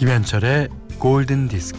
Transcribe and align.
김현철의 0.00 0.70
골든 0.98 1.48
디스크. 1.48 1.78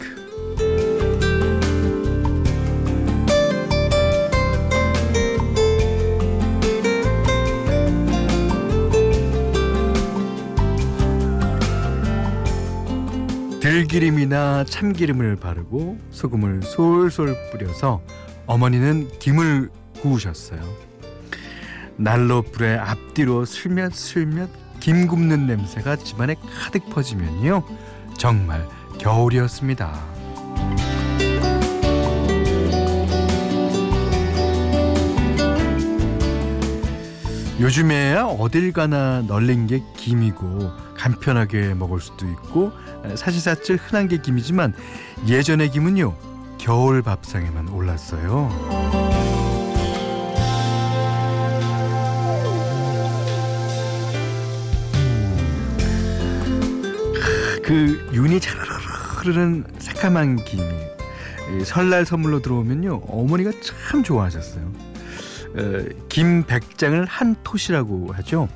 들기름이나 13.60 14.65
참기름을 14.65 15.38
바르고 15.38 15.97
소금을 16.11 16.61
솔솔 16.61 17.35
뿌려서 17.51 18.04
어머니는 18.46 19.18
김을 19.18 19.71
구우셨어요. 19.99 20.61
난로 21.97 22.43
불에 22.43 22.77
앞뒤로 22.77 23.46
슬며슬며 23.46 24.47
김 24.79 25.07
굽는 25.07 25.47
냄새가 25.47 25.96
집안에 25.96 26.35
가득 26.35 26.88
퍼지면요. 26.91 27.63
정말 28.21 28.70
겨울이었습니다. 29.00 30.00
요즘에야 37.59 38.25
어딜 38.25 38.73
가나 38.73 39.23
널린 39.23 39.66
게 39.66 39.81
김이고 39.97 40.72
간편하게 40.95 41.73
먹을 41.73 42.00
수도 42.00 42.30
있고 42.30 42.72
사실사실 43.16 43.78
흔한 43.78 44.08
게 44.08 44.17
김이지만 44.17 44.75
예전의 45.28 45.72
김은요 45.72 46.16
겨울 46.59 47.02
밥상에만 47.02 47.69
올랐어요. 47.69 49.41
그 57.63 58.09
윤이 58.13 58.39
차르르 58.39 58.63
흐르는 58.65 59.65
새까만 59.79 60.37
김이 60.43 60.63
설날 61.65 62.05
선물로 62.05 62.41
들어오면요 62.41 63.01
어머니가 63.07 63.51
참 63.61 64.03
좋아하셨어요. 64.03 64.71
어, 65.53 65.85
김 66.09 66.43
백장을 66.43 67.05
한 67.05 67.35
톳이라고 67.43 68.13
하죠. 68.13 68.47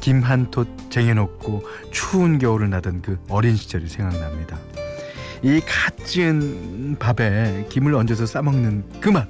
김 0.00 0.22
한 0.22 0.50
톳 0.50 0.66
쟁여놓고 0.90 1.62
추운 1.90 2.38
겨울을 2.38 2.68
나던 2.70 3.02
그 3.02 3.18
어린 3.30 3.56
시절이 3.56 3.88
생각납니다. 3.88 4.58
이 5.42 5.60
갓 5.66 6.04
지은 6.06 6.96
밥에 6.98 7.66
김을 7.70 7.94
얹어서 7.94 8.26
싸먹는 8.26 8.84
그 9.00 9.08
맛. 9.10 9.28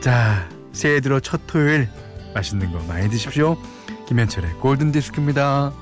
자, 0.00 0.48
새해 0.72 1.00
들어 1.00 1.20
첫 1.20 1.40
토요일 1.46 1.88
맛있는 2.34 2.72
거 2.72 2.78
많이 2.86 3.08
드십시오. 3.08 3.56
김현철의 4.08 4.52
골든 4.60 4.92
디스크입니다. 4.92 5.72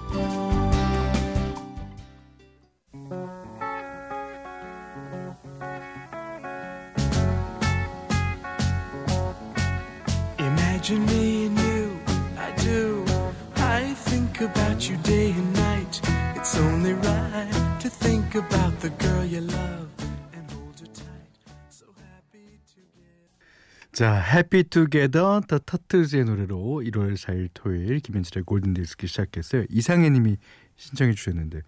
자, 23.94 24.20
Happy 24.28 24.64
Together 24.64 25.40
The 25.46 25.60
터틀즈의 25.64 26.24
노래로 26.24 26.82
1월 26.84 27.14
4일 27.14 27.48
토요일 27.54 28.00
김현철의 28.00 28.42
골든 28.44 28.74
디스크 28.74 29.06
시작했어요. 29.06 29.66
이상해 29.70 30.10
님이 30.10 30.36
신청해 30.74 31.14
주셨는데 31.14 31.62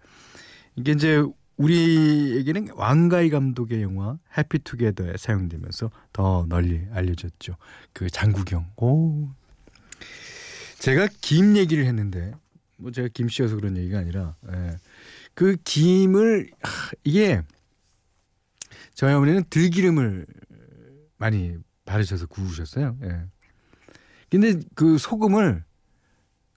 이게 0.75 0.91
이제 0.91 1.23
우리에게는 1.55 2.71
왕가희 2.75 3.29
감독의 3.29 3.81
영화 3.81 4.19
해피 4.37 4.59
투게더에 4.59 5.15
사용되면서 5.15 5.89
더 6.11 6.45
널리 6.49 6.85
알려졌죠. 6.91 7.55
그 7.93 8.09
장국영. 8.09 8.73
오. 8.75 9.29
제가 10.79 11.07
김 11.21 11.55
얘기를 11.55 11.85
했는데 11.85 12.33
뭐 12.75 12.91
제가 12.91 13.07
김 13.13 13.29
씨여서 13.29 13.55
그런 13.55 13.77
얘기가 13.77 13.99
아니라 13.99 14.35
예. 14.51 14.75
그 15.33 15.55
김을 15.63 16.49
하, 16.61 16.91
이게 17.05 17.41
저희 18.95 19.13
어머니는 19.13 19.45
들기름을 19.49 20.25
많이 21.17 21.55
바르셔서 21.87 22.27
구우셨어요. 22.27 22.97
예. 23.03 23.23
근데 24.29 24.59
그 24.75 24.97
소금을 24.97 25.63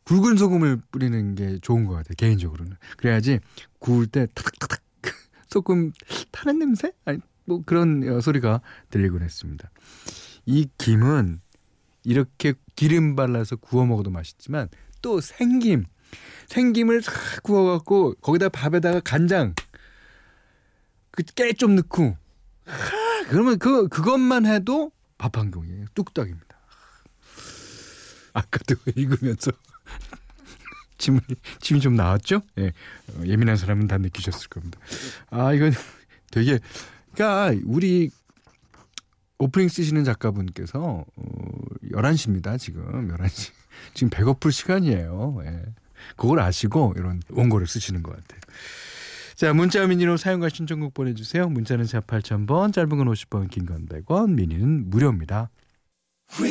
굵은 0.05 0.37
소금을 0.37 0.81
뿌리는 0.91 1.35
게 1.37 1.59
좋은 1.61 1.85
것 1.87 1.95
같아요. 1.95 2.15
개인적으로는. 2.17 2.77
그래야지 2.99 3.39
구울 3.79 4.07
때 4.07 4.27
타닥타닥 4.35 4.81
소금 5.49 5.93
타는 6.33 6.59
냄새? 6.59 6.93
아니 7.05 7.19
뭐 7.45 7.63
그런 7.65 8.03
어, 8.09 8.21
소리가 8.21 8.61
들리곤 8.91 9.23
했습니다. 9.23 9.71
이 10.47 10.69
김은 10.79 11.41
이렇게 12.03 12.55
기름 12.77 13.15
발라서 13.15 13.57
구워 13.57 13.87
먹어도 13.87 14.11
맛있지만 14.11 14.69
또 15.01 15.21
생김 15.21 15.85
생김을 16.49 17.03
싹 17.03 17.43
구워갖고 17.43 18.15
거기다 18.21 18.49
밥에다가 18.49 19.01
간장 19.01 19.55
그 21.13 21.23
깨 21.35 21.53
좀 21.53 21.77
넣고 21.77 22.17
하, 22.65 23.25
그러면 23.29 23.59
그 23.59 23.87
그것만 23.89 24.47
해도 24.47 24.91
밥 25.21 25.37
한 25.37 25.51
공기예요 25.51 25.85
뚝딱입니다. 25.95 26.57
아까도 28.33 28.75
읽으면서 28.97 29.53
침이 30.97 31.21
침이 31.61 31.81
좀 31.81 31.95
나왔죠? 31.95 32.41
예. 32.59 32.69
어, 32.69 33.23
예민한 33.27 33.57
사람은 33.57 33.87
다 33.87 33.99
느끼셨을 33.99 34.49
겁니다. 34.49 34.81
아, 35.31 35.53
이건 35.53 35.73
되게 36.31 36.59
그러니까 37.13 37.61
우리 37.67 38.11
오프닝 39.39 39.69
쓰시는 39.69 40.05
작가분께서 40.05 41.05
어, 41.17 41.33
11시입니다. 41.93 42.59
지금 42.59 43.09
11시. 43.09 43.53
지금 43.95 44.11
배고플 44.11 44.53
시간이에요. 44.53 45.41
예. 45.45 45.63
그걸 46.17 46.41
아시고 46.41 46.95
이런 46.97 47.21
원고를 47.29 47.67
쓰시는 47.67 48.03
것 48.03 48.13
같아요. 48.13 48.41
자, 49.41 49.55
문자 49.55 49.87
미니로 49.87 50.19
사용과 50.19 50.51
신청곡 50.51 50.93
보내주세요. 50.93 51.49
문자는 51.49 51.87
자 51.87 52.03
8000번, 52.03 52.75
짧은 52.75 52.91
건 52.91 53.07
50번, 53.07 53.51
긴 53.51 53.65
건 53.65 53.87
100원, 53.87 54.35
미니는 54.35 54.91
무료입니다. 54.91 55.49
자, 56.29 56.45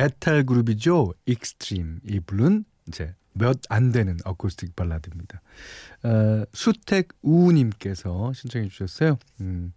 메탈 0.00 0.44
그룹이죠. 0.44 1.12
익스트림. 1.26 2.00
이 2.08 2.20
부른 2.20 2.64
이제 2.88 3.14
몇 3.34 3.58
안 3.68 3.92
되는 3.92 4.16
어쿠스틱 4.24 4.74
발라드입니다. 4.74 5.42
어, 6.04 6.44
수택 6.54 7.08
우님께서 7.20 8.32
신청해 8.32 8.68
주셨어요. 8.68 9.18
음. 9.42 9.72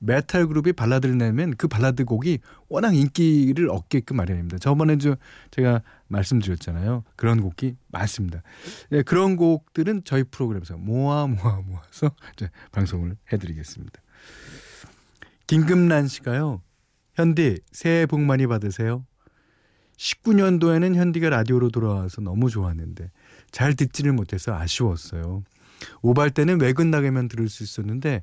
메탈 0.00 0.46
그룹이 0.46 0.72
발라드를 0.72 1.16
내면 1.18 1.54
그 1.56 1.68
발라드 1.68 2.06
곡이 2.06 2.38
워낙 2.68 2.94
인기를 2.94 3.68
얻게끔 3.70 4.16
마련입니다. 4.16 4.58
저번에 4.58 4.96
저 4.96 5.16
제가 5.50 5.82
말씀드렸잖아요. 6.08 7.04
그런 7.14 7.40
곡이 7.42 7.76
많습니다. 7.88 8.42
네, 8.90 9.02
그런 9.02 9.36
곡들은 9.36 10.02
저희 10.04 10.24
프로그램에서 10.24 10.76
모아 10.78 11.26
모아 11.26 11.60
모아서 11.60 12.10
이제 12.32 12.48
방송을 12.72 13.16
해드리겠습니다. 13.32 14.00
김금란 15.46 16.08
씨가요. 16.08 16.62
현디 17.14 17.60
새해 17.70 18.06
복 18.06 18.20
많이 18.20 18.46
받으세요. 18.46 19.04
19년도에는 20.02 20.96
현디가 20.96 21.30
라디오로 21.30 21.70
돌아와서 21.70 22.20
너무 22.20 22.50
좋았는데 22.50 23.10
잘 23.52 23.74
듣지를 23.74 24.12
못해서 24.12 24.54
아쉬웠어요. 24.54 25.44
오발 26.00 26.30
때는 26.30 26.60
외근 26.60 26.90
나가면 26.90 27.28
들을 27.28 27.48
수 27.48 27.62
있었는데 27.62 28.22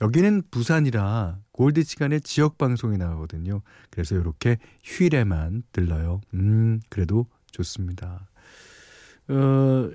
여기는 0.00 0.42
부산이라 0.50 1.38
골드 1.52 1.82
시간에 1.84 2.18
지역 2.20 2.58
방송이 2.58 2.98
나가거든요. 2.98 3.62
그래서 3.90 4.16
이렇게 4.16 4.58
휴일에만 4.82 5.62
들러요. 5.72 6.20
음, 6.34 6.80
그래도 6.90 7.26
좋습니다. 7.52 8.28
어, 9.28 9.90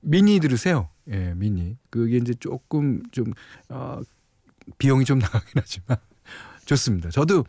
미니 0.00 0.40
들으세요. 0.40 0.88
예, 1.10 1.34
미니. 1.34 1.76
그게 1.90 2.16
이제 2.16 2.34
조금 2.34 3.02
좀 3.12 3.32
어, 3.68 4.00
비용이 4.78 5.04
좀 5.04 5.18
나가긴 5.18 5.52
하지만 5.54 5.98
좋습니다. 6.66 7.10
저도 7.10 7.44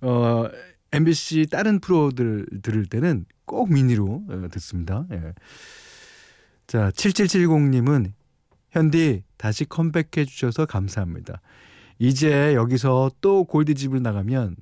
어 0.00 0.48
MBC 0.92 1.46
다른 1.50 1.80
프로들 1.80 2.46
들을 2.62 2.86
때는 2.86 3.24
꼭 3.44 3.72
미니로 3.72 4.24
어, 4.28 4.48
듣습니다. 4.52 5.06
예. 5.12 5.32
자, 6.66 6.90
7770님은 6.90 8.12
현디 8.70 9.24
다시 9.36 9.64
컴백해 9.64 10.24
주셔서 10.26 10.66
감사합니다. 10.66 11.40
이제 11.98 12.54
여기서 12.54 13.10
또 13.20 13.44
골드집을 13.44 14.02
나가면 14.02 14.56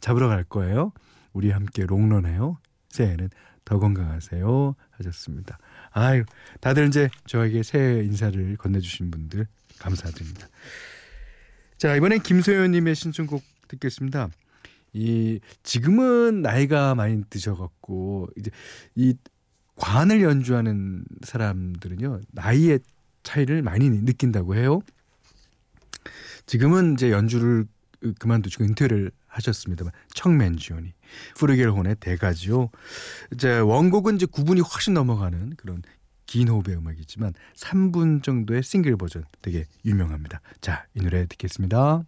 잡으러 0.00 0.28
갈 0.28 0.44
거예요. 0.44 0.92
우리 1.32 1.50
함께 1.50 1.84
롱런해요. 1.84 2.58
새해에는 2.88 3.28
더 3.64 3.78
건강하세요. 3.78 4.74
하셨습니다. 4.92 5.58
아유, 5.90 6.24
다들 6.60 6.88
이제 6.88 7.08
저에게 7.26 7.62
새해 7.62 8.02
인사를 8.04 8.56
건네주신 8.56 9.10
분들 9.10 9.46
감사드립니다. 9.78 10.48
자, 11.76 11.94
이번엔 11.96 12.22
김소연님의 12.22 12.94
신청곡 12.94 13.42
듣겠습니다. 13.68 14.28
이, 14.92 15.40
지금은 15.62 16.42
나이가 16.42 16.94
많이 16.94 17.22
드셔갖고, 17.30 18.28
이제 18.36 18.50
이 18.94 19.14
관을 19.76 20.22
연주하는 20.22 21.04
사람들은요, 21.22 22.20
나이의 22.32 22.80
차이를 23.22 23.62
많이 23.62 23.88
느낀다고 23.88 24.54
해요. 24.54 24.80
지금은 26.46 26.94
이제 26.94 27.10
연주를 27.10 27.66
그만두시고 28.18 28.64
은퇴를 28.64 29.10
하셨습니다만 29.26 29.92
청맨지온이 30.14 30.92
프르겔혼의 31.36 31.96
대가지요. 32.00 32.70
이제 33.32 33.58
원곡은 33.58 34.16
이제 34.16 34.26
9분이 34.26 34.62
훨씬 34.72 34.94
넘어가는 34.94 35.54
그런 35.56 35.82
긴 36.26 36.48
호흡의 36.48 36.76
음악이지만 36.76 37.34
3분 37.56 38.22
정도의 38.22 38.62
싱글 38.62 38.96
버전 38.96 39.24
되게 39.42 39.66
유명합니다. 39.84 40.40
자, 40.60 40.86
이 40.94 41.00
노래 41.00 41.26
듣겠습니다. 41.26 42.04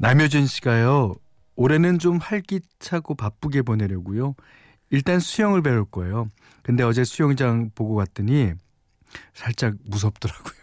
남효진 0.00 0.46
씨가요. 0.46 1.14
올해는 1.54 1.98
좀 1.98 2.16
활기차고 2.16 3.14
바쁘게 3.14 3.62
보내려고요. 3.62 4.34
일단 4.88 5.20
수영을 5.20 5.62
배울 5.62 5.84
거예요. 5.84 6.28
근데 6.62 6.82
어제 6.82 7.04
수영장 7.04 7.70
보고 7.74 7.94
갔더니 7.94 8.54
살짝 9.34 9.74
무섭더라고요. 9.84 10.59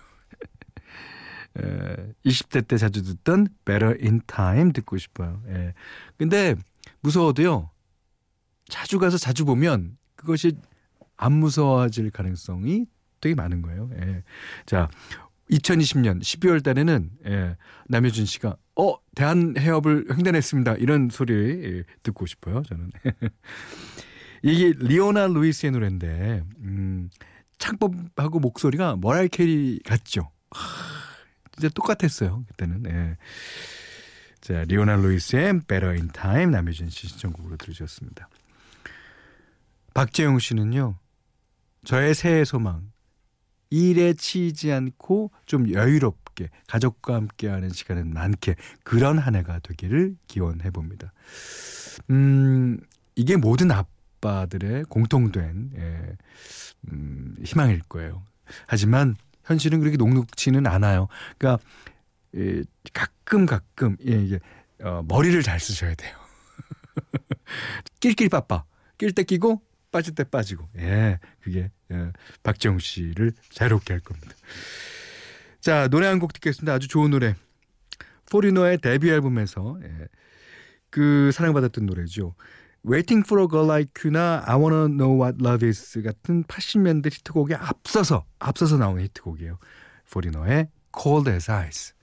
에, 1.57 2.13
20대 2.25 2.67
때 2.67 2.77
자주 2.77 3.03
듣던 3.03 3.47
Better 3.65 3.97
in 4.01 4.21
Time 4.27 4.73
듣고 4.73 4.97
싶어요. 4.97 5.41
예. 5.49 5.73
근데 6.17 6.55
무서워도요. 7.01 7.69
자주 8.69 8.99
가서 8.99 9.17
자주 9.17 9.45
보면 9.45 9.97
그것이 10.15 10.53
안 11.15 11.33
무서워질 11.33 12.11
가능성이 12.11 12.85
되게 13.21 13.33
많은 13.33 13.61
거예요. 13.61 13.89
예. 14.01 14.23
자, 14.65 14.89
2020년 15.49 16.21
12월 16.21 16.63
달에는 16.63 17.09
예, 17.25 17.55
남효준 17.87 18.25
씨가 18.25 18.57
어 18.75 18.95
대한 19.15 19.55
해협을 19.57 20.07
횡단했습니다 20.11 20.75
이런 20.75 21.09
소리 21.09 21.33
예, 21.33 21.83
듣고 22.03 22.25
싶어요 22.25 22.63
저는 22.63 22.91
이게 24.43 24.73
리오나 24.77 25.27
루이스의 25.27 25.71
노래인데 25.71 26.43
음, 26.59 27.09
창법하고 27.57 28.39
목소리가 28.39 28.97
머라이 28.97 29.29
캐리 29.29 29.79
같죠 29.85 30.29
하, 30.51 31.06
진짜 31.57 31.73
똑같았어요 31.73 32.45
그때는 32.49 32.83
예. 32.87 33.17
자 34.41 34.63
리오나 34.65 34.95
루이스의 34.97 35.61
Better 35.67 35.95
in 35.95 36.09
Time 36.09 36.51
남효준 36.51 36.89
씨 36.89 37.07
신청곡으로 37.07 37.57
들으셨습니다 37.57 38.29
박재용 39.93 40.39
씨는요 40.39 40.95
저의 41.83 42.13
새해 42.13 42.45
소망 42.45 42.91
일에 43.69 44.13
치이지 44.13 44.71
않고 44.71 45.31
좀 45.45 45.71
여유롭게 45.71 46.49
가족과 46.67 47.15
함께하는 47.15 47.69
시간은 47.69 48.13
많게 48.13 48.55
그런 48.83 49.17
한 49.17 49.35
해가 49.35 49.59
되기를 49.59 50.15
기원해 50.27 50.71
봅니다. 50.71 51.13
음, 52.09 52.79
이게 53.15 53.35
모든 53.35 53.71
아빠들의 53.71 54.85
공통된 54.85 55.71
예, 55.75 56.17
음, 56.91 57.35
희망일 57.43 57.81
거예요. 57.89 58.23
하지만 58.65 59.15
현실은 59.47 59.79
그렇게 59.79 59.97
녹록지는 59.97 60.67
않아요. 60.67 61.07
그러니까 61.37 61.63
예, 62.35 62.63
가끔 62.93 63.45
가끔 63.45 63.97
예, 64.07 64.11
이게 64.13 64.39
어, 64.83 65.03
머리를 65.07 65.41
잘 65.41 65.59
쓰셔야 65.59 65.95
돼요. 65.95 66.15
낄낄 67.99 68.29
빠빠 68.29 68.63
낄 68.97 69.11
때 69.13 69.23
끼고 69.23 69.61
빠질 69.91 70.13
때 70.15 70.23
빠지고 70.23 70.67
예 70.77 71.19
그게 71.41 71.71
예, 71.91 72.11
박정우 72.43 72.79
씨를 72.79 73.33
자유롭게 73.51 73.93
할 73.93 73.99
겁니다. 74.01 74.35
자 75.61 75.87
노래 75.87 76.07
한 76.07 76.19
곡 76.19 76.33
듣겠습니다. 76.33 76.73
아주 76.73 76.87
좋은 76.87 77.09
노래 77.11 77.35
포리노의 78.31 78.79
데뷔 78.79 79.09
앨범에서 79.09 79.79
예, 79.83 80.07
그 80.89 81.31
사랑받았던 81.33 81.85
노래죠. 81.85 82.35
Waiting 82.83 83.23
for 83.25 83.39
a 83.39 83.47
Girl 83.47 83.65
Like 83.65 83.93
You나 84.01 84.43
I 84.47 84.55
Wanna 84.55 84.87
Know 84.87 85.11
What 85.11 85.41
Love 85.41 85.67
Is 85.67 86.01
같은 86.01 86.43
80년대 86.45 87.11
히트곡에 87.11 87.55
앞서서 87.55 88.25
앞서서 88.39 88.77
나온 88.77 88.99
히트곡이에요. 88.99 89.57
포리노의 90.09 90.69
Cold 90.97 91.29
as 91.29 91.51
Ice. 91.51 91.96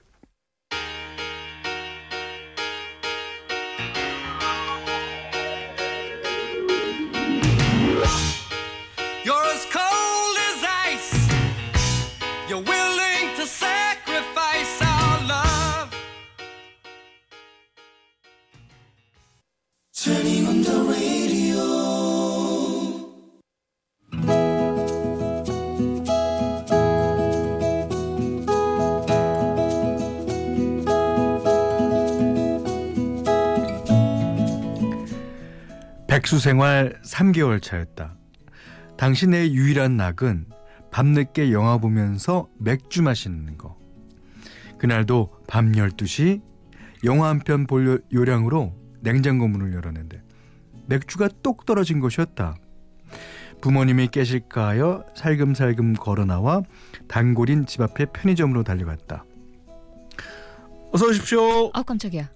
백수 36.06 36.38
생활 36.38 37.00
3개월 37.02 37.62
차였다. 37.62 38.14
당신의 38.98 39.54
유일한 39.54 39.96
낙은 39.96 40.48
밤늦게 40.90 41.50
영화 41.50 41.78
보면서 41.78 42.48
맥주 42.58 43.02
마시는 43.02 43.56
거. 43.56 43.78
그날도 44.76 45.32
밤 45.48 45.72
12시 45.72 46.42
영화 47.04 47.30
한 47.30 47.40
편 47.40 47.66
볼 47.66 48.02
요량으로 48.12 48.83
냉장고 49.04 49.46
문을 49.46 49.72
열었는데 49.74 50.20
맥주가 50.86 51.28
똑 51.42 51.64
떨어진 51.66 52.00
것이었다. 52.00 52.56
부모님이 53.60 54.08
깨실까 54.08 54.66
하여 54.68 55.04
살금살금 55.14 55.94
걸어 55.94 56.24
나와 56.24 56.62
단골인 57.06 57.66
집 57.66 57.80
앞에 57.80 58.06
편의점으로 58.06 58.64
달려갔다. 58.64 59.24
어서 60.92 61.06
오십시오. 61.06 61.70
아 61.72 61.82
깜짝이야. 61.82 62.30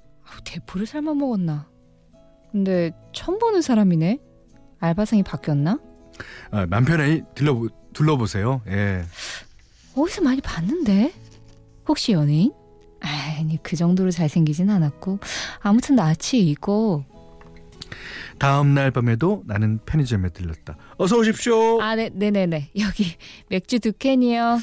대포를 0.44 0.87
삶아 0.87 1.14
먹었나? 1.14 1.68
근데 2.52 2.92
처음 3.12 3.38
보는 3.38 3.60
사람이네. 3.62 4.20
알바생이 4.80 5.22
바뀌었나? 5.22 5.80
아, 6.50 6.66
맘 6.66 6.84
편히 6.84 7.22
들러 7.34 7.66
둘러보세요. 7.92 8.62
예. 8.68 9.04
어디서 9.96 10.22
많이 10.22 10.40
봤는데? 10.40 11.12
혹시 11.88 12.12
연예인? 12.12 12.52
아니 13.00 13.62
그 13.62 13.76
정도로 13.76 14.10
잘생기진 14.10 14.70
않았고 14.70 15.18
아무튼 15.60 15.96
나치 15.96 16.38
이거 16.40 17.04
다음 18.38 18.74
날 18.74 18.90
밤에도 18.90 19.42
나는 19.46 19.78
편의점에 19.84 20.30
들렀다. 20.30 20.76
어서 20.96 21.16
오십시오. 21.16 21.80
아, 21.80 21.96
네, 21.96 22.10
네, 22.12 22.30
네, 22.30 22.46
네. 22.46 22.70
여기 22.78 23.16
맥주 23.48 23.80
두 23.80 23.92
캔이요. 23.92 24.58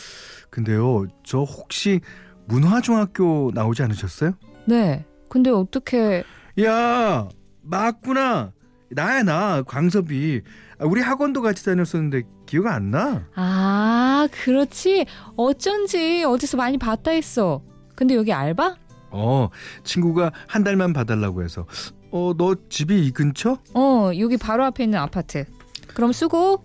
근데요, 0.49 1.07
저 1.23 1.39
혹시 1.39 1.99
문화중학교 2.45 3.51
나오지 3.53 3.83
않으셨어요? 3.83 4.33
네. 4.65 5.05
근데 5.29 5.49
어떻게? 5.49 6.23
야, 6.63 7.27
맞구나. 7.63 8.53
나야 8.91 9.23
나 9.23 9.63
광섭이. 9.63 10.41
아, 10.79 10.85
우리 10.85 11.01
학원도 11.01 11.41
같이 11.41 11.65
다녔었는데 11.65 12.21
기억 12.45 12.67
안 12.67 12.91
나? 12.91 13.27
아, 13.35 14.27
그렇지. 14.31 15.05
어쩐지 15.35 16.23
어디서 16.23 16.55
많이 16.55 16.77
봤다 16.77 17.11
했어. 17.11 17.61
근데 17.95 18.15
여기 18.15 18.31
알바? 18.33 18.75
어, 19.11 19.49
친구가 19.83 20.31
한 20.47 20.63
달만 20.63 20.93
봐달라고 20.93 21.43
해서. 21.43 21.65
어, 22.11 22.33
너 22.37 22.55
집이 22.69 23.05
이 23.07 23.11
근처? 23.11 23.59
어, 23.73 24.11
여기 24.19 24.37
바로 24.37 24.63
앞에 24.65 24.83
있는 24.83 24.99
아파트. 24.99 25.45
그럼 25.93 26.11
수고. 26.11 26.63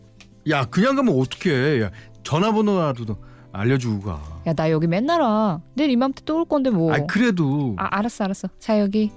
야, 0.49 0.65
그냥 0.65 0.97
가면 0.97 1.19
어떡해. 1.19 1.83
야, 1.83 1.91
전화번호라도 2.25 3.17
알려주고 3.53 4.01
가. 4.03 4.21
야, 4.47 4.53
나 4.53 4.71
여기 4.71 4.87
맨날 4.87 5.21
와. 5.21 5.61
내일 5.75 5.91
이맘때 5.91 6.23
또 6.25 6.39
올 6.39 6.45
건데 6.45 6.71
뭐. 6.71 6.93
아, 6.93 6.99
그래도. 7.07 7.75
아, 7.79 7.89
알았어, 7.99 8.25
알았어. 8.25 8.49
자, 8.59 8.81
여기. 8.81 9.11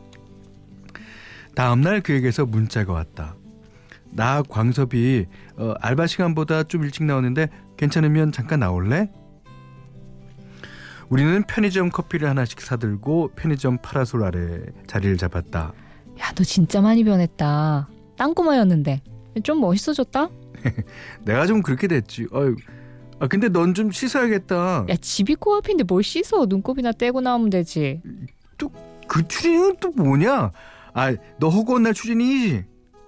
다음 1.56 1.82
날 1.82 2.02
그에게서 2.02 2.46
문자가 2.46 2.94
왔다. 2.94 3.36
나 4.10 4.42
광섭이 4.44 5.26
어, 5.58 5.74
알바 5.82 6.08
시간보다 6.08 6.64
좀 6.64 6.84
일찍 6.84 7.04
나오는데 7.04 7.48
괜찮으면 7.78 8.32
잠깐 8.32 8.60
나올래? 8.60 9.10
우리는 11.10 11.44
편의점 11.44 11.90
커피를 11.90 12.30
하나씩 12.30 12.62
사들고 12.62 13.32
편의점 13.36 13.78
파라솔 13.82 14.24
아래 14.24 14.60
자리를 14.88 15.18
잡았다. 15.18 15.74
야, 16.20 16.32
너 16.36 16.44
진짜 16.44 16.82
많이 16.82 17.04
변했다. 17.04 17.88
땅꼬마였는데 18.18 19.02
좀 19.44 19.60
멋있어졌다. 19.62 20.30
내가 21.26 21.46
좀 21.46 21.62
그렇게 21.62 21.88
됐지. 21.88 22.28
어유. 22.34 22.56
아 23.20 23.28
근데 23.28 23.50
넌 23.50 23.74
좀 23.74 23.92
씻어야겠다. 23.92 24.86
야, 24.90 24.96
집이 25.00 25.36
코앞인데 25.36 25.84
뭘 25.84 26.04
씻어? 26.04 26.46
눈곱이나 26.46 26.92
떼고 26.92 27.22
나오면 27.22 27.50
되지. 27.50 28.02
그 29.08 29.28
추진은 29.28 29.78
또 29.80 29.92
뭐냐? 29.92 30.52
아, 30.94 31.16
너 31.38 31.50
허구한 31.50 31.84
날 31.84 31.94
추진이지? 31.94 32.64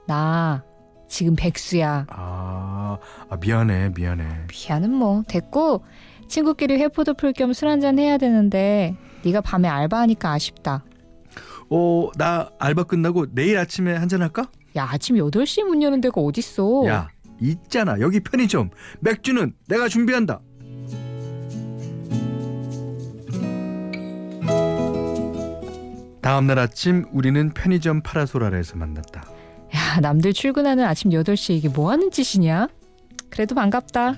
나 0.08 0.64
지금 1.08 1.36
백수야. 1.36 2.06
아, 2.10 2.98
아 3.30 3.38
미안해, 3.38 3.92
미안해. 3.96 4.26
미안은 4.52 4.92
뭐 4.94 5.24
됐고 5.28 5.84
친구끼리 6.28 6.76
회포도 6.78 7.14
풀 7.14 7.34
겸 7.34 7.52
술 7.54 7.68
한잔 7.70 8.00
해야 8.00 8.18
되는데 8.18 8.96
네가 9.24 9.42
밤에 9.42 9.68
알바하니까 9.68 10.32
아쉽다. 10.32 10.84
어, 11.70 12.10
나 12.18 12.50
알바 12.60 12.84
끝나고 12.84 13.34
내일 13.34 13.58
아침에 13.58 13.96
한잔 13.96 14.22
할까? 14.22 14.50
야 14.76 14.88
아침 14.90 15.16
8시에 15.16 15.64
문 15.64 15.82
여는 15.82 16.02
데가 16.02 16.22
어딨어. 16.22 16.86
야, 16.88 17.10
있잖아. 17.42 18.00
여기 18.00 18.20
편의점. 18.20 18.70
맥주는 19.00 19.54
내가 19.68 19.88
준비한다. 19.88 20.42
다음 26.22 26.48
날 26.48 26.58
아침 26.60 27.06
우리는 27.12 27.52
편의점 27.52 28.02
파라솔 28.02 28.44
아래에서 28.44 28.78
만났다. 28.78 29.22
야 29.76 30.00
남들 30.02 30.34
출근하는 30.34 30.84
아침 30.86 31.12
8시에 31.12 31.52
이게 31.56 31.70
뭐 31.70 31.92
하는 31.92 32.10
짓이냐? 32.10 32.68
그래도 33.30 33.54
반갑다. 33.54 34.16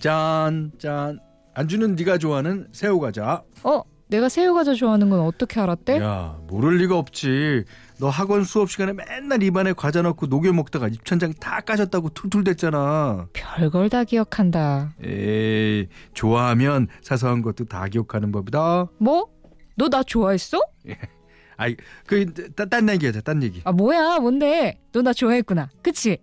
짠, 0.00 0.72
짠. 0.78 1.18
안주는 1.54 1.94
네가 1.94 2.18
좋아하는 2.18 2.68
새우 2.72 2.98
과자. 2.98 3.42
어? 3.62 3.82
내가 4.08 4.28
새우 4.28 4.54
과자 4.54 4.74
좋아하는 4.74 5.08
건 5.08 5.20
어떻게 5.20 5.60
알았대? 5.60 5.98
야, 6.00 6.38
모를 6.48 6.76
리가 6.78 6.98
없지. 6.98 7.64
너 7.98 8.08
학원 8.08 8.44
수업 8.44 8.70
시간에 8.70 8.92
맨날 8.92 9.42
입안에 9.42 9.72
과자 9.72 10.02
넣고 10.02 10.26
녹여 10.26 10.52
먹다가 10.52 10.88
입천장 10.88 11.32
다 11.34 11.60
까졌다고 11.60 12.10
툴툴댔잖아. 12.10 13.28
별걸 13.32 13.88
다 13.88 14.04
기억한다. 14.04 14.94
에이, 15.02 15.88
좋아하면 16.12 16.88
사소한 17.02 17.40
것도 17.42 17.64
다 17.64 17.86
기억하는 17.88 18.30
법이다. 18.30 18.88
뭐? 18.98 19.28
너 19.76 19.88
나 19.88 20.02
좋아했어? 20.02 20.60
아이, 21.56 21.76
그, 22.06 22.32
딴, 22.54 22.68
딴 22.68 22.88
얘기하자, 22.88 23.20
딴 23.22 23.42
얘기. 23.42 23.60
아 23.64 23.72
뭐야 23.72 24.18
뭔데? 24.18 24.78
너 24.92 25.02
나 25.02 25.12
좋아했구나. 25.12 25.70
그치? 25.82 26.18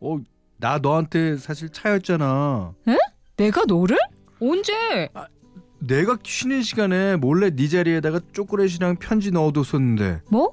어, 0.00 0.18
나 0.58 0.78
너한테 0.78 1.36
사실 1.36 1.68
차였잖아. 1.70 2.74
내가 3.36 3.64
너를? 3.66 3.96
언제? 4.40 5.08
내가 5.80 6.18
쉬는 6.22 6.62
시간에 6.62 7.16
몰래 7.16 7.50
네 7.50 7.68
자리에다가 7.68 8.20
초콜릿이랑 8.32 8.96
편지 8.96 9.30
넣어뒀었는데. 9.30 10.22
뭐? 10.30 10.52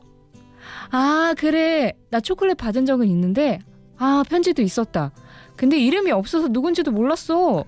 아 0.92 1.34
그래 1.38 1.94
나 2.10 2.20
초콜릿 2.20 2.58
받은 2.58 2.86
적은 2.86 3.08
있는데 3.08 3.60
아 3.98 4.24
편지도 4.28 4.62
있었다. 4.62 5.12
근데 5.56 5.80
이름이 5.80 6.12
없어서 6.12 6.48
누군지도 6.48 6.92
몰랐어. 6.92 7.64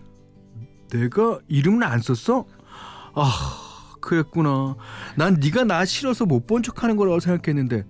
내가 0.92 1.40
이름을 1.48 1.84
안 1.84 2.00
썼어? 2.00 2.46
아, 3.14 3.32
그랬구나. 4.00 4.76
난 5.16 5.38
네가 5.42 5.64
나 5.64 5.84
싫어서 5.86 6.26
못 6.26 6.46
본 6.48 6.64
척하는 6.64 6.96
거라고 6.96 7.20
생각했는데. 7.20 7.86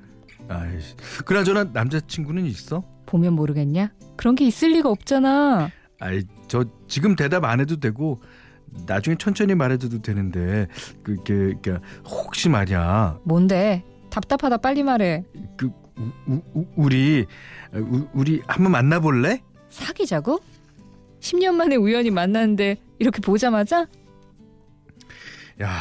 아이씨. 0.50 0.96
그나저나 1.26 1.66
남자친구는 1.74 2.46
있어? 2.46 2.84
보면 3.06 3.34
모르겠냐? 3.34 3.92
그런 4.16 4.36
게 4.36 4.46
있을 4.46 4.70
리가 4.70 4.90
없잖아. 4.90 5.70
아이, 6.00 6.24
저 6.48 6.64
지금 6.88 7.16
대답 7.16 7.44
안 7.46 7.60
해도 7.60 7.80
되고 7.80 8.22
나중에 8.86 9.16
천천히 9.18 9.56
말해줘도 9.56 10.02
되는데 10.02 10.68
그게 11.04 11.54
그 11.62 11.80
혹시 12.06 12.50
말이야. 12.50 13.20
뭔데? 13.24 13.84
답답하다 14.10 14.58
빨리 14.58 14.84
말해. 14.84 15.24
그 15.58 15.72
우, 15.98 16.12
우, 16.28 16.42
우, 16.54 16.66
우리 16.76 17.26
우, 17.74 18.08
우리 18.14 18.42
한번 18.48 18.72
만나볼래? 18.74 19.42
사귀자고? 19.70 20.40
10년 21.20 21.54
만에 21.56 21.76
우연히 21.76 22.12
만났는데 22.12 22.78
이렇게 23.00 23.20
보자마자? 23.22 23.88
야, 25.62 25.72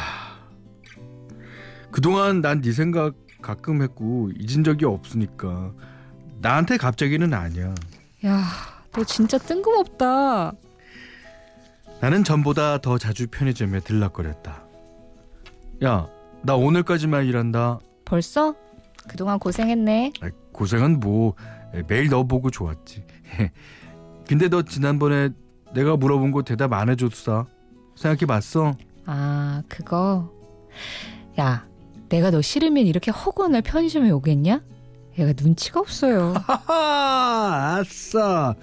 그동안 1.91 2.41
난 2.41 2.61
네 2.61 2.71
생각 2.71 3.13
가끔 3.41 3.81
했고 3.83 4.29
잊은 4.39 4.63
적이 4.63 4.85
없으니까 4.85 5.71
나한테 6.41 6.77
갑자기는 6.77 7.31
아니야. 7.33 7.73
야, 8.25 8.43
너 8.97 9.03
진짜 9.03 9.37
뜬금없다. 9.37 10.53
나는 12.01 12.23
전보다 12.23 12.79
더 12.79 12.97
자주 12.97 13.27
편의점에 13.27 13.81
들락거렸다. 13.81 14.63
야, 15.83 16.07
나 16.41 16.55
오늘까지만 16.55 17.25
일한다. 17.27 17.77
벌써? 18.05 18.55
그동안 19.07 19.37
고생했네. 19.37 20.13
아, 20.21 20.29
고생은 20.51 20.99
뭐 20.99 21.35
에, 21.75 21.83
매일 21.87 22.09
너 22.09 22.23
보고 22.23 22.49
좋았지. 22.49 23.05
근데 24.27 24.49
너 24.49 24.63
지난번에 24.63 25.29
내가 25.75 25.95
물어본 25.95 26.31
거 26.31 26.41
대답 26.41 26.73
안 26.73 26.89
해줬어. 26.89 27.45
생각해봤어? 27.95 28.73
아, 29.05 29.61
그거. 29.69 30.33
야, 31.39 31.67
내가 32.09 32.31
너 32.31 32.41
싫으면 32.41 32.87
이렇게 32.87 33.11
허구한 33.11 33.51
날 33.51 33.61
편의점에 33.61 34.09
오겠냐? 34.09 34.63
얘가 35.19 35.33
눈치가 35.39 35.81
없어요. 35.81 36.33
아싸. 36.67 38.55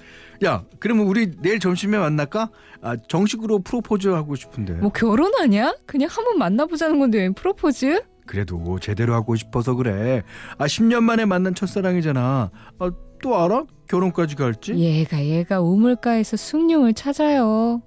야, 0.44 0.64
그러면 0.80 1.06
우리 1.06 1.30
내일 1.40 1.58
점심에 1.60 1.98
만날까? 1.98 2.50
아, 2.82 2.96
정식으로 3.08 3.60
프로포즈 3.60 4.08
하고 4.08 4.34
싶은데. 4.34 4.74
뭐 4.74 4.90
결혼하냐? 4.90 5.76
그냥 5.86 6.08
한번 6.10 6.38
만나보자는 6.38 6.98
건데 6.98 7.18
왜 7.18 7.30
프로포즈? 7.30 8.02
그래도 8.26 8.78
제대로 8.80 9.14
하고 9.14 9.36
싶어서 9.36 9.74
그래. 9.74 10.22
아, 10.58 10.64
10년 10.66 11.02
만에 11.02 11.24
만난 11.24 11.54
첫사랑이잖아. 11.54 12.50
아, 12.78 12.90
또 13.22 13.42
알아? 13.42 13.62
결혼까지 13.88 14.34
갈지? 14.34 14.74
얘가 14.74 15.22
얘가 15.22 15.60
우물가에서 15.60 16.36
숭늉을 16.36 16.94
찾아요. 16.94 17.82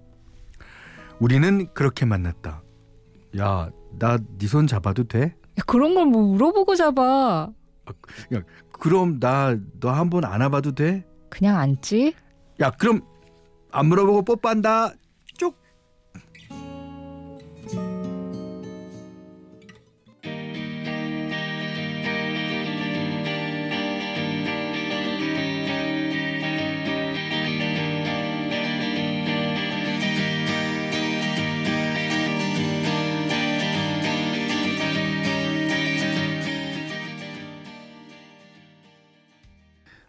우리는 1.20 1.68
그렇게 1.74 2.06
만났다. 2.06 2.62
야, 3.40 3.70
나 4.00 4.18
네 4.40 4.48
손 4.48 4.68
잡아도 4.68 5.04
돼? 5.04 5.36
야, 5.60 5.64
그런 5.66 5.96
걸 5.96 6.06
뭐 6.06 6.22
물어보고 6.22 6.76
잡아. 6.76 7.50
그럼 8.72 9.20
나 9.20 9.56
너 9.80 9.90
한번 9.92 10.24
안아봐도 10.26 10.74
돼? 10.76 11.06
그냥 11.30 11.58
앉지? 11.58 12.14
야, 12.60 12.72
그럼 12.72 13.02
안 13.72 13.86
물어보고 13.88 14.24
뽀뽀한다. 14.24 14.94
쪽. 15.38 15.56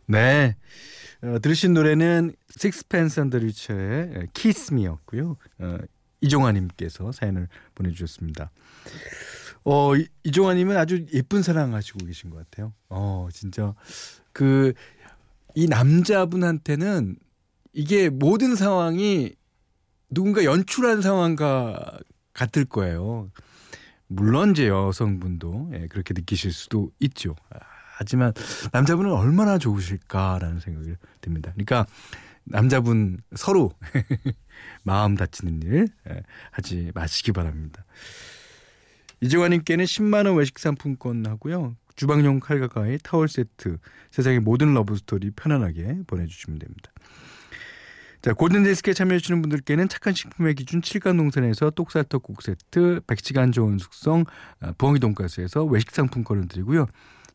네. 0.06 0.56
어, 1.22 1.38
들으신 1.40 1.74
노래는 1.74 2.34
식스펜스 2.56 3.20
앤더 3.20 3.38
리처의 3.38 4.28
키스미였고요. 4.34 5.36
어, 5.58 5.78
이종환님께서 6.20 7.12
사연을 7.12 7.48
보내주셨습니다. 7.74 8.50
어, 9.64 9.96
이- 9.96 10.06
이종환님은 10.24 10.76
아주 10.76 11.06
예쁜 11.12 11.42
사랑 11.42 11.74
하시고 11.74 12.04
계신 12.06 12.30
것 12.30 12.36
같아요. 12.38 12.72
어, 12.88 13.28
진짜 13.32 13.74
그 14.32 14.72
이 15.54 15.66
남자분한테는 15.66 17.16
이게 17.72 18.10
모든 18.10 18.54
상황이 18.54 19.34
누군가 20.08 20.44
연출한 20.44 21.02
상황과 21.02 21.98
같을 22.32 22.64
거예요. 22.64 23.28
물론 24.06 24.52
이제 24.52 24.68
여성분도 24.68 25.70
예, 25.74 25.86
그렇게 25.88 26.14
느끼실 26.14 26.52
수도 26.52 26.92
있죠. 27.00 27.34
아, 27.98 28.00
하지만 28.00 28.32
남자분은 28.72 29.12
얼마나 29.12 29.58
좋으실까라는 29.58 30.60
생각이 30.60 30.94
듭니다. 31.20 31.52
그러니까 31.52 31.86
남자분 32.44 33.18
서로 33.34 33.72
마음 34.82 35.16
다치는 35.16 35.62
일 35.62 35.88
예, 36.08 36.22
하지 36.50 36.92
마시기 36.94 37.32
바랍니다. 37.32 37.84
이재환님께는 39.20 39.84
10만 39.84 40.26
원 40.26 40.36
외식 40.36 40.58
상품권 40.58 41.26
하고요. 41.26 41.76
주방용 41.96 42.38
칼과 42.38 42.68
가위, 42.68 42.96
타월 43.02 43.28
세트, 43.28 43.78
세상의 44.12 44.38
모든 44.40 44.72
러브 44.72 44.96
스토리 44.96 45.32
편안하게 45.32 46.02
보내주시면 46.06 46.60
됩니다. 46.60 46.92
자, 48.22 48.32
골든디스크에 48.34 48.94
참여해주시는 48.94 49.42
분들께는 49.42 49.88
착한 49.88 50.14
식품의 50.14 50.54
기준 50.54 50.80
칠갑농산에서 50.80 51.70
쌀떡국 51.70 52.42
세트, 52.42 53.00
100시간 53.06 53.52
좋은 53.52 53.78
숙성, 53.78 54.24
아, 54.60 54.72
부엉이 54.78 55.00
돈가스에서 55.00 55.64
외식 55.64 55.90
상품권을 55.90 56.46
드리고요. 56.48 56.86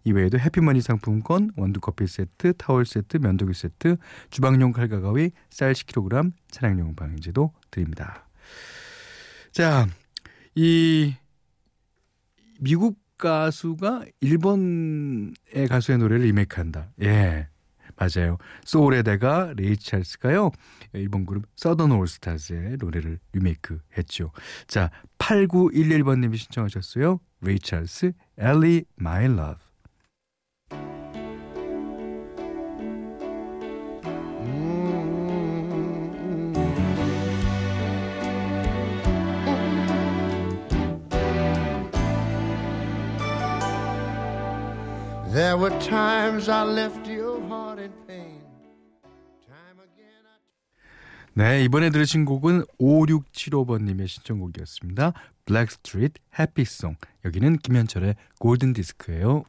이외에도 0.03 0.39
해피머니 0.39 0.81
상품권, 0.81 1.51
원두커피 1.55 2.07
세트, 2.07 2.53
타월 2.57 2.85
세트, 2.85 3.17
면도기 3.17 3.53
세트, 3.53 3.97
주방용 4.29 4.71
칼과 4.71 4.99
가위, 4.99 5.31
쌀 5.49 5.73
10kg, 5.73 6.31
차량용 6.51 6.95
방향제도 6.95 7.51
드립니다. 7.71 8.27
자, 9.51 9.87
이 10.55 11.15
미국 12.59 12.97
가수가 13.17 14.05
일본의 14.19 15.33
가수의 15.69 15.97
노래를 15.97 16.25
리메이크한다. 16.25 16.91
예. 17.01 17.47
맞아요. 17.95 18.37
소울의 18.65 19.03
대가 19.03 19.53
레이 19.55 19.77
찰스가요. 19.77 20.51
일본 20.93 21.25
그룹 21.25 21.45
서던 21.55 21.91
올스타즈의 21.91 22.77
노래를 22.79 23.19
리메이크 23.33 23.79
했죠. 23.97 24.31
자, 24.67 24.89
8911번 25.19 26.19
님이 26.19 26.37
신청하셨어요. 26.37 27.19
레이 27.41 27.59
찰스, 27.59 28.13
엘리 28.37 28.85
마이 28.95 29.27
러브. 29.27 29.62
There 45.33 45.57
were 45.57 45.75
times 45.79 46.47
I 46.47 46.63
left 46.63 47.09
your 47.09 47.41
heart 47.47 47.81
in 47.81 47.91
pain. 48.05 48.43
네, 51.33 51.63
이번에 51.63 51.89
들으신 51.89 52.23
곡은 52.23 52.65
5675번님의 52.79 54.07
신청곡이었습니다. 54.07 55.13
블랙스트리트 55.45 56.21
Happy 56.37 56.67
Song. 56.67 56.97
여기는 57.25 57.57
김현철의 57.57 58.13
골든 58.37 58.73
디스크예요. 58.73 59.43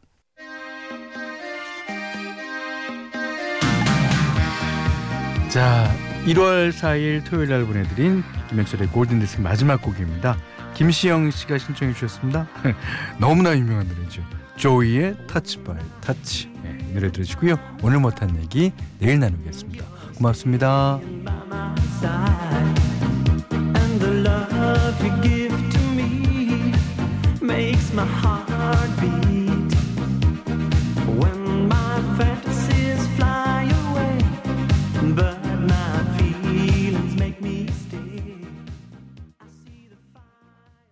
자, 5.50 5.94
1월 6.24 6.72
4일 6.72 7.26
토요일 7.26 7.50
날 7.50 7.66
보내드린 7.66 8.22
김현철의 8.48 8.88
골든 8.88 9.20
디스크 9.20 9.42
마지막 9.42 9.82
곡입니다. 9.82 10.38
김시영 10.72 11.30
씨가 11.30 11.58
신청해 11.58 11.92
주셨습니다. 11.92 12.48
너무나 13.20 13.54
유명한 13.54 13.86
노래죠. 13.86 14.22
조이의 14.56 15.16
Touch 15.26 15.62
by 15.64 15.78
Touch. 16.00 16.48
네, 16.62 16.78
이 16.90 16.94
노래 16.94 17.10
들으시고요. 17.10 17.56
오늘 17.82 17.98
못한 17.98 18.36
얘기 18.40 18.72
내일 18.98 19.18
나누겠습니다. 19.18 19.84
고맙습니다. 20.16 21.00